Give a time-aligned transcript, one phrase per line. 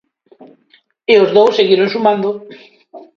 [1.13, 2.29] E os dous seguiron sumando.